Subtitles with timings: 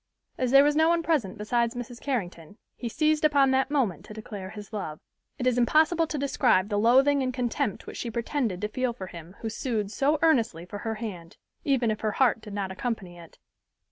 [0.39, 2.01] As there was no one present besides Mrs.
[2.01, 4.99] Carrington, he seized upon that moment to declare his love.
[5.37, 9.05] It is impossible to describe the loathing and contempt which she pretended to feel for
[9.05, 13.19] him who sued so earnestly for her hand, even if her heart did not accompany
[13.19, 13.37] it.